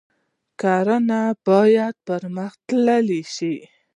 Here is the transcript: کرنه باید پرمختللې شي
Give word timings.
کرنه 0.61 1.21
باید 1.47 1.95
پرمختللې 2.07 3.21
شي 3.35 3.55